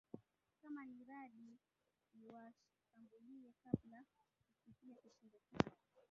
Kama 0.61 0.85
ni 0.85 1.03
radi 1.03 1.59
iliwashambulia 2.15 3.51
kabla 3.63 4.03
kusikia 4.63 4.95
kishindo 5.03 5.37
chake 5.51 5.71